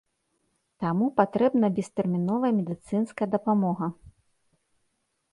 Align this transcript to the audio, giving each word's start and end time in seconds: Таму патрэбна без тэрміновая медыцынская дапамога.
Таму 0.83 1.05
патрэбна 1.19 1.67
без 1.77 1.87
тэрміновая 1.99 2.51
медыцынская 2.59 3.27
дапамога. 3.35 3.91